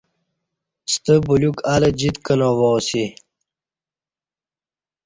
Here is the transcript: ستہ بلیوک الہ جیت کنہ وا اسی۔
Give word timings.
ستہ 0.91 1.15
بلیوک 1.25 1.57
الہ 1.73 1.89
جیت 1.99 2.15
کنہ 2.25 2.49
وا 2.57 2.69
اسی۔ 2.77 3.05